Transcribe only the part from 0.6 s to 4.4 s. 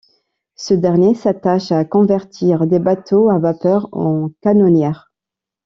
dernier s'attache à convertir des bateaux à vapeur en